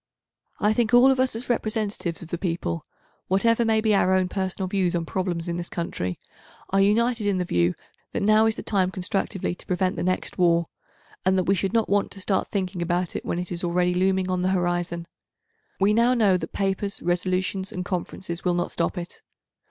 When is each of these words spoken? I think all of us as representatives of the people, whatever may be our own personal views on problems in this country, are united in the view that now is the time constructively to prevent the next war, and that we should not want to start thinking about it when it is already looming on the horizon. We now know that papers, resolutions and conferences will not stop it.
I 0.59 0.73
think 0.73 0.95
all 0.95 1.11
of 1.11 1.19
us 1.19 1.35
as 1.35 1.47
representatives 1.47 2.23
of 2.23 2.29
the 2.29 2.39
people, 2.39 2.87
whatever 3.27 3.63
may 3.63 3.81
be 3.81 3.93
our 3.93 4.15
own 4.15 4.29
personal 4.29 4.67
views 4.67 4.95
on 4.95 5.05
problems 5.05 5.47
in 5.47 5.57
this 5.57 5.69
country, 5.69 6.19
are 6.71 6.81
united 6.81 7.27
in 7.27 7.37
the 7.37 7.45
view 7.45 7.75
that 8.11 8.23
now 8.23 8.47
is 8.47 8.55
the 8.55 8.63
time 8.63 8.89
constructively 8.89 9.53
to 9.53 9.65
prevent 9.67 9.97
the 9.97 10.01
next 10.01 10.39
war, 10.39 10.69
and 11.23 11.37
that 11.37 11.43
we 11.43 11.53
should 11.53 11.73
not 11.73 11.87
want 11.87 12.09
to 12.13 12.19
start 12.19 12.49
thinking 12.49 12.81
about 12.81 13.15
it 13.15 13.23
when 13.23 13.37
it 13.37 13.51
is 13.51 13.63
already 13.63 13.93
looming 13.93 14.27
on 14.27 14.41
the 14.41 14.49
horizon. 14.49 15.05
We 15.79 15.93
now 15.93 16.15
know 16.15 16.35
that 16.35 16.51
papers, 16.51 17.03
resolutions 17.03 17.71
and 17.71 17.85
conferences 17.85 18.43
will 18.43 18.55
not 18.55 18.71
stop 18.71 18.97
it. 18.97 19.21